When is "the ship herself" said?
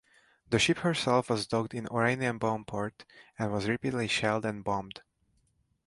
0.49-1.29